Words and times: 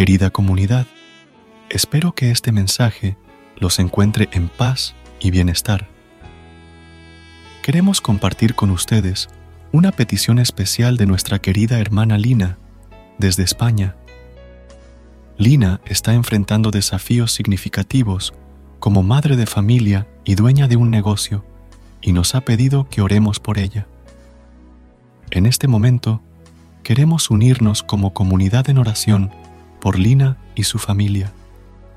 Querida 0.00 0.30
comunidad, 0.30 0.86
espero 1.68 2.14
que 2.14 2.30
este 2.30 2.52
mensaje 2.52 3.18
los 3.58 3.78
encuentre 3.78 4.30
en 4.32 4.48
paz 4.48 4.94
y 5.20 5.30
bienestar. 5.30 5.88
Queremos 7.62 8.00
compartir 8.00 8.54
con 8.54 8.70
ustedes 8.70 9.28
una 9.72 9.92
petición 9.92 10.38
especial 10.38 10.96
de 10.96 11.04
nuestra 11.04 11.38
querida 11.38 11.80
hermana 11.80 12.16
Lina, 12.16 12.56
desde 13.18 13.42
España. 13.42 13.94
Lina 15.36 15.82
está 15.84 16.14
enfrentando 16.14 16.70
desafíos 16.70 17.32
significativos 17.32 18.32
como 18.78 19.02
madre 19.02 19.36
de 19.36 19.44
familia 19.44 20.08
y 20.24 20.34
dueña 20.34 20.66
de 20.66 20.76
un 20.76 20.88
negocio, 20.90 21.44
y 22.00 22.14
nos 22.14 22.34
ha 22.34 22.40
pedido 22.40 22.88
que 22.88 23.02
oremos 23.02 23.38
por 23.38 23.58
ella. 23.58 23.86
En 25.30 25.44
este 25.44 25.68
momento, 25.68 26.22
queremos 26.84 27.28
unirnos 27.28 27.82
como 27.82 28.14
comunidad 28.14 28.70
en 28.70 28.78
oración 28.78 29.30
por 29.80 29.98
Lina 29.98 30.36
y 30.54 30.64
su 30.64 30.78
familia. 30.78 31.32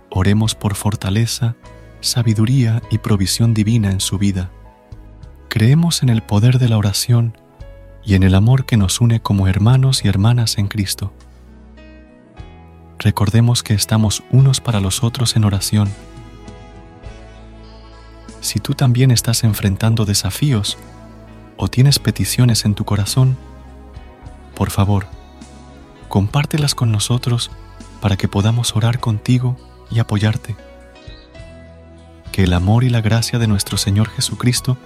Oremos 0.09 0.55
por 0.55 0.75
fortaleza, 0.75 1.55
sabiduría 2.01 2.81
y 2.89 2.99
provisión 2.99 3.53
divina 3.53 3.91
en 3.91 3.99
su 3.99 4.17
vida. 4.17 4.49
Creemos 5.49 6.01
en 6.01 6.09
el 6.09 6.23
poder 6.23 6.59
de 6.59 6.69
la 6.69 6.77
oración 6.77 7.37
y 8.03 8.15
en 8.15 8.23
el 8.23 8.35
amor 8.35 8.65
que 8.65 8.77
nos 8.77 9.01
une 9.01 9.21
como 9.21 9.47
hermanos 9.47 10.03
y 10.03 10.07
hermanas 10.07 10.57
en 10.57 10.67
Cristo. 10.67 11.13
Recordemos 12.99 13.63
que 13.63 13.73
estamos 13.73 14.23
unos 14.31 14.61
para 14.61 14.79
los 14.79 15.03
otros 15.03 15.35
en 15.35 15.43
oración. 15.43 15.89
Si 18.41 18.59
tú 18.59 18.73
también 18.73 19.11
estás 19.11 19.43
enfrentando 19.43 20.05
desafíos 20.05 20.77
o 21.57 21.67
tienes 21.67 21.99
peticiones 21.99 22.65
en 22.65 22.75
tu 22.75 22.85
corazón, 22.85 23.37
por 24.55 24.69
favor, 24.69 25.07
compártelas 26.07 26.75
con 26.75 26.91
nosotros 26.91 27.51
para 28.03 28.17
que 28.17 28.27
podamos 28.27 28.75
orar 28.75 28.99
contigo 28.99 29.55
y 29.89 29.99
apoyarte. 29.99 30.57
Que 32.33 32.43
el 32.43 32.51
amor 32.51 32.83
y 32.83 32.89
la 32.89 32.99
gracia 32.99 33.39
de 33.39 33.47
nuestro 33.47 33.77
Señor 33.77 34.09
Jesucristo 34.09 34.77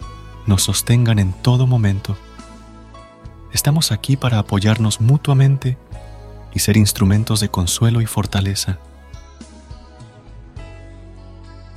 nos 0.46 0.62
sostengan 0.62 1.18
en 1.18 1.34
todo 1.34 1.66
momento. 1.66 2.16
Estamos 3.52 3.92
aquí 3.92 4.18
para 4.18 4.38
apoyarnos 4.38 5.02
mutuamente 5.02 5.80
y 6.54 6.60
ser 6.60 6.78
instrumentos 6.78 7.40
de 7.40 7.50
consuelo 7.50 8.02
y 8.02 8.06
fortaleza. 8.06 8.78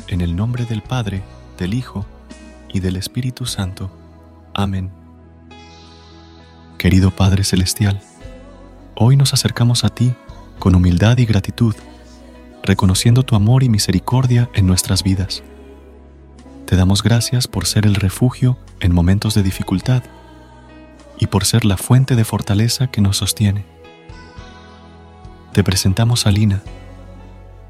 En 0.09 0.21
el 0.21 0.37
nombre 0.37 0.67
del 0.67 0.83
Padre, 0.83 1.23
del 1.59 1.73
Hijo 1.73 2.05
y 2.69 2.81
del 2.81 2.97
Espíritu 2.97 3.47
Santo. 3.47 3.91
Amén. 4.53 4.91
Querido 6.77 7.11
Padre 7.11 7.45
Celestial, 7.45 7.99
hoy 8.95 9.17
nos 9.17 9.33
acercamos 9.33 9.85
a 9.85 9.89
ti 9.89 10.15
con 10.61 10.77
humildad 10.77 11.19
y 11.19 11.27
gratitud, 11.27 11.75
reconociendo 12.63 13.25
tu 13.25 13.35
amor 13.35 13.65
y 13.65 13.69
misericordia 13.69 14.49
en 14.55 14.67
nuestras 14.67 15.03
vidas. 15.03 15.43
Te 16.67 16.77
damos 16.77 17.03
gracias 17.03 17.49
por 17.49 17.67
ser 17.67 17.87
el 17.87 17.97
refugio 17.97 18.57
en 18.79 18.95
momentos 18.95 19.35
de 19.35 19.43
dificultad 19.43 20.05
y 21.19 21.27
por 21.27 21.45
ser 21.45 21.65
la 21.65 21.77
fuente 21.77 22.15
de 22.15 22.25
fortaleza 22.25 22.87
que 22.87 23.01
nos 23.01 23.17
sostiene. 23.17 23.65
Te 25.53 25.65
presentamos 25.65 26.27
a 26.27 26.31
Lina, 26.31 26.63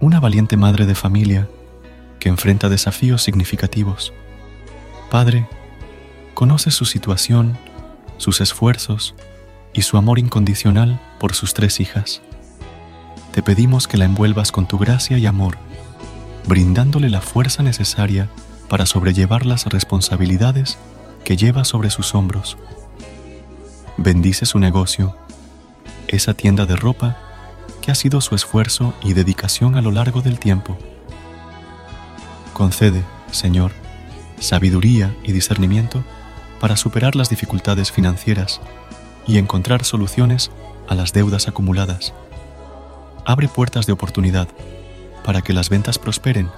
una 0.00 0.20
valiente 0.20 0.58
madre 0.58 0.84
de 0.84 0.94
familia 0.94 1.48
que 2.18 2.28
enfrenta 2.28 2.68
desafíos 2.68 3.22
significativos. 3.22 4.12
Padre, 5.10 5.48
conoce 6.34 6.70
su 6.70 6.84
situación, 6.84 7.56
sus 8.18 8.40
esfuerzos 8.40 9.14
y 9.72 9.82
su 9.82 9.96
amor 9.96 10.18
incondicional 10.18 11.00
por 11.18 11.34
sus 11.34 11.54
tres 11.54 11.80
hijas. 11.80 12.20
Te 13.40 13.54
pedimos 13.54 13.88
que 13.88 13.96
la 13.96 14.04
envuelvas 14.04 14.52
con 14.52 14.68
tu 14.68 14.76
gracia 14.76 15.16
y 15.16 15.24
amor, 15.24 15.56
brindándole 16.46 17.08
la 17.08 17.22
fuerza 17.22 17.62
necesaria 17.62 18.28
para 18.68 18.84
sobrellevar 18.84 19.46
las 19.46 19.64
responsabilidades 19.64 20.76
que 21.24 21.38
lleva 21.38 21.64
sobre 21.64 21.88
sus 21.88 22.14
hombros. 22.14 22.58
Bendice 23.96 24.44
su 24.44 24.58
negocio, 24.58 25.16
esa 26.06 26.34
tienda 26.34 26.66
de 26.66 26.76
ropa 26.76 27.16
que 27.80 27.90
ha 27.90 27.94
sido 27.94 28.20
su 28.20 28.34
esfuerzo 28.34 28.92
y 29.02 29.14
dedicación 29.14 29.74
a 29.74 29.80
lo 29.80 29.90
largo 29.90 30.20
del 30.20 30.38
tiempo. 30.38 30.76
Concede, 32.52 33.02
Señor, 33.30 33.72
sabiduría 34.38 35.16
y 35.24 35.32
discernimiento 35.32 36.04
para 36.60 36.76
superar 36.76 37.16
las 37.16 37.30
dificultades 37.30 37.90
financieras 37.90 38.60
y 39.26 39.38
encontrar 39.38 39.86
soluciones 39.86 40.50
a 40.90 40.94
las 40.94 41.14
deudas 41.14 41.48
acumuladas. 41.48 42.12
Abre 43.24 43.48
puertas 43.48 43.86
de 43.86 43.92
oportunidad 43.92 44.48
para 45.24 45.42
que 45.42 45.52
las 45.52 45.68
ventas 45.68 45.98
prosperen 45.98 46.50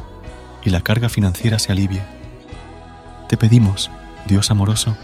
y 0.64 0.70
la 0.70 0.80
carga 0.80 1.08
financiera 1.08 1.58
se 1.58 1.72
alivie. 1.72 2.02
Te 3.28 3.36
pedimos, 3.36 3.90
Dios 4.26 4.50
amoroso, 4.50 4.96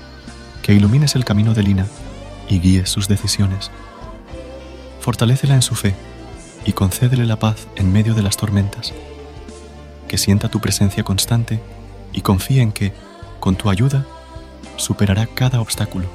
que 0.63 0.75
ilumines 0.75 1.15
el 1.17 1.25
camino 1.25 1.55
de 1.55 1.63
Lina 1.63 1.87
y 2.49 2.61
guíes 2.61 2.89
sus 2.91 3.09
decisiones. 3.09 3.71
Fortalécela 5.01 5.55
en 5.55 5.63
su 5.63 5.75
fe 5.75 5.95
y 6.65 6.73
concédele 6.73 7.27
la 7.27 7.39
paz 7.39 7.67
en 7.77 7.93
medio 7.93 8.15
de 8.15 8.23
las 8.23 8.37
tormentas. 8.37 8.93
Que 10.07 10.19
sienta 10.19 10.49
tu 10.49 10.61
presencia 10.61 11.03
constante 11.03 11.61
y 12.13 12.21
confíe 12.21 12.63
en 12.63 12.73
que, 12.73 12.93
con 13.41 13.57
tu 13.57 13.71
ayuda, 13.71 14.05
superará 14.77 15.27
cada 15.27 15.61
obstáculo. 15.61 16.09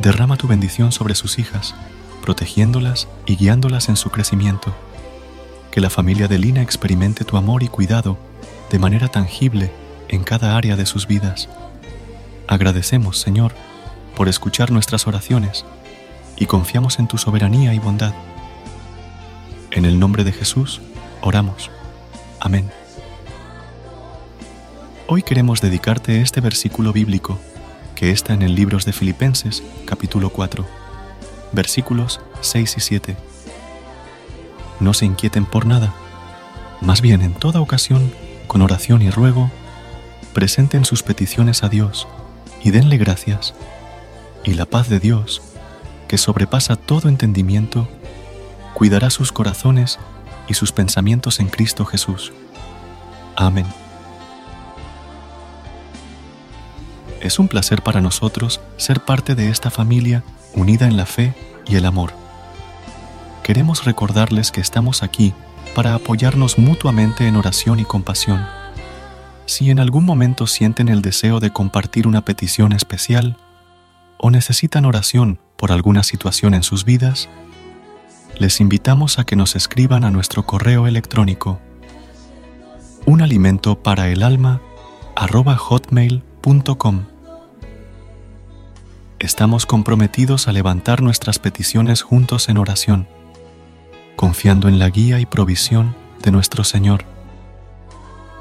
Derrama 0.00 0.36
tu 0.36 0.48
bendición 0.48 0.92
sobre 0.92 1.14
sus 1.14 1.38
hijas, 1.38 1.74
protegiéndolas 2.22 3.08
y 3.26 3.36
guiándolas 3.36 3.90
en 3.90 3.96
su 3.96 4.10
crecimiento. 4.10 4.74
Que 5.70 5.82
la 5.82 5.90
familia 5.90 6.28
de 6.28 6.38
Lina 6.38 6.62
experimente 6.62 7.24
tu 7.24 7.36
amor 7.36 7.62
y 7.62 7.68
cuidado 7.68 8.16
de 8.70 8.78
manera 8.78 9.08
tangible 9.08 9.70
en 10.08 10.24
cada 10.24 10.56
área 10.56 10.76
de 10.76 10.86
sus 10.86 11.06
vidas. 11.06 11.50
Agradecemos, 12.48 13.18
Señor, 13.18 13.52
por 14.16 14.28
escuchar 14.28 14.70
nuestras 14.70 15.06
oraciones 15.06 15.66
y 16.36 16.46
confiamos 16.46 16.98
en 16.98 17.08
tu 17.08 17.18
soberanía 17.18 17.74
y 17.74 17.78
bondad. 17.78 18.14
En 19.70 19.84
el 19.84 19.98
nombre 19.98 20.24
de 20.24 20.32
Jesús, 20.32 20.80
oramos. 21.20 21.70
Amén. 22.40 22.70
Hoy 25.06 25.22
queremos 25.22 25.60
dedicarte 25.60 26.20
este 26.20 26.40
versículo 26.40 26.92
bíblico 26.92 27.38
que 27.94 28.10
está 28.10 28.32
en 28.32 28.42
el 28.42 28.54
libro 28.54 28.78
de 28.78 28.92
Filipenses, 28.92 29.62
capítulo 29.84 30.30
4, 30.30 30.81
versículos 31.52 32.20
6 32.40 32.76
y 32.76 32.80
7. 32.80 33.16
No 34.80 34.94
se 34.94 35.04
inquieten 35.04 35.44
por 35.44 35.66
nada, 35.66 35.94
más 36.80 37.00
bien 37.00 37.22
en 37.22 37.34
toda 37.34 37.60
ocasión, 37.60 38.12
con 38.46 38.62
oración 38.62 39.02
y 39.02 39.10
ruego, 39.10 39.50
presenten 40.32 40.84
sus 40.84 41.02
peticiones 41.02 41.62
a 41.62 41.68
Dios 41.68 42.08
y 42.62 42.70
denle 42.70 42.96
gracias, 42.96 43.54
y 44.44 44.54
la 44.54 44.66
paz 44.66 44.88
de 44.88 44.98
Dios, 44.98 45.42
que 46.08 46.18
sobrepasa 46.18 46.76
todo 46.76 47.08
entendimiento, 47.08 47.88
cuidará 48.74 49.10
sus 49.10 49.32
corazones 49.32 49.98
y 50.48 50.54
sus 50.54 50.72
pensamientos 50.72 51.40
en 51.40 51.48
Cristo 51.48 51.84
Jesús. 51.84 52.32
Amén. 53.36 53.66
Es 57.22 57.38
un 57.38 57.46
placer 57.46 57.82
para 57.82 58.00
nosotros 58.00 58.60
ser 58.76 59.00
parte 59.00 59.36
de 59.36 59.48
esta 59.48 59.70
familia 59.70 60.24
unida 60.54 60.88
en 60.88 60.96
la 60.96 61.06
fe 61.06 61.34
y 61.68 61.76
el 61.76 61.86
amor. 61.86 62.12
Queremos 63.44 63.84
recordarles 63.84 64.50
que 64.50 64.60
estamos 64.60 65.04
aquí 65.04 65.32
para 65.76 65.94
apoyarnos 65.94 66.58
mutuamente 66.58 67.28
en 67.28 67.36
oración 67.36 67.78
y 67.78 67.84
compasión. 67.84 68.44
Si 69.46 69.70
en 69.70 69.78
algún 69.78 70.04
momento 70.04 70.48
sienten 70.48 70.88
el 70.88 71.00
deseo 71.00 71.38
de 71.38 71.50
compartir 71.50 72.08
una 72.08 72.24
petición 72.24 72.72
especial 72.72 73.36
o 74.18 74.32
necesitan 74.32 74.84
oración 74.84 75.38
por 75.56 75.70
alguna 75.70 76.02
situación 76.02 76.54
en 76.54 76.64
sus 76.64 76.84
vidas, 76.84 77.28
les 78.36 78.60
invitamos 78.60 79.20
a 79.20 79.24
que 79.24 79.36
nos 79.36 79.54
escriban 79.54 80.02
a 80.02 80.10
nuestro 80.10 80.44
correo 80.44 80.88
electrónico 80.88 81.60
un 83.06 83.22
alimento 83.22 83.80
para 83.80 84.08
el 84.08 84.24
alma 84.24 84.60
estamos 89.22 89.66
comprometidos 89.66 90.48
a 90.48 90.52
levantar 90.52 91.00
nuestras 91.00 91.38
peticiones 91.38 92.02
juntos 92.02 92.48
en 92.48 92.58
oración, 92.58 93.06
confiando 94.16 94.68
en 94.68 94.80
la 94.80 94.90
guía 94.90 95.20
y 95.20 95.26
provisión 95.26 95.94
de 96.24 96.32
nuestro 96.32 96.64
Señor. 96.64 97.04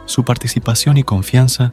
Su 0.07 0.25
participación 0.25 0.97
y 0.97 1.03
confianza 1.03 1.71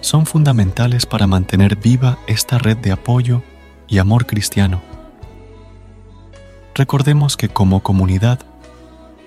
son 0.00 0.26
fundamentales 0.26 1.06
para 1.06 1.28
mantener 1.28 1.76
viva 1.76 2.18
esta 2.26 2.58
red 2.58 2.76
de 2.78 2.90
apoyo 2.90 3.44
y 3.86 3.98
amor 3.98 4.26
cristiano. 4.26 4.82
Recordemos 6.74 7.36
que 7.36 7.48
como 7.48 7.84
comunidad 7.84 8.40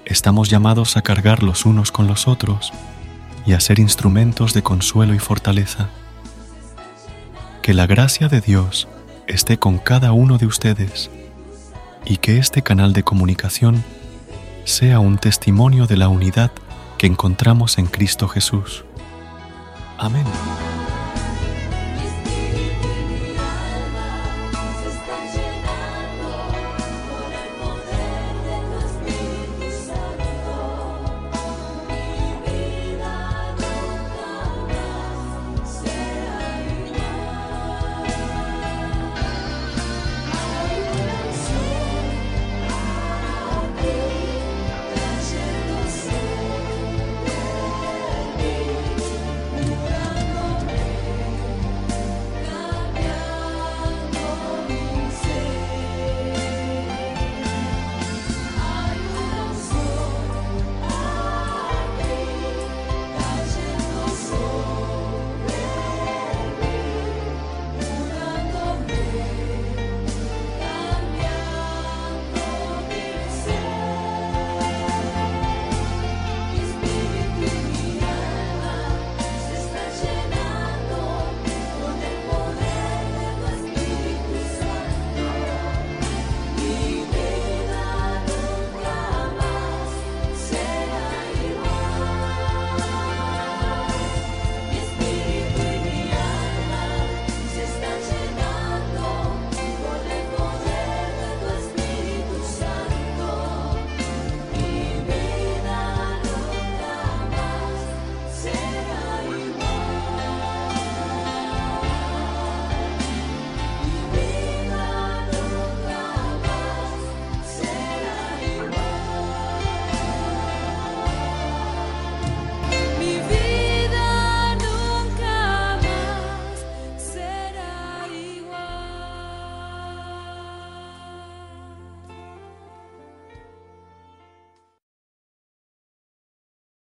estamos 0.03 0.49
llamados 0.49 0.97
a 0.97 1.03
cargar 1.03 1.41
los 1.41 1.65
unos 1.65 1.93
con 1.93 2.05
los 2.05 2.27
otros 2.27 2.73
y 3.45 3.53
a 3.53 3.61
ser 3.61 3.79
instrumentos 3.79 4.53
de 4.53 4.61
consuelo 4.61 5.13
y 5.13 5.19
fortaleza. 5.19 5.87
Que 7.61 7.73
la 7.73 7.87
gracia 7.87 8.27
de 8.27 8.41
Dios 8.41 8.89
esté 9.31 9.57
con 9.57 9.77
cada 9.77 10.11
uno 10.11 10.37
de 10.37 10.45
ustedes 10.45 11.09
y 12.05 12.17
que 12.17 12.37
este 12.37 12.61
canal 12.61 12.93
de 12.93 13.03
comunicación 13.03 13.83
sea 14.65 14.99
un 14.99 15.17
testimonio 15.17 15.87
de 15.87 15.97
la 15.97 16.09
unidad 16.09 16.51
que 16.97 17.07
encontramos 17.07 17.77
en 17.77 17.87
Cristo 17.87 18.27
Jesús. 18.27 18.85
Amén. 19.97 20.25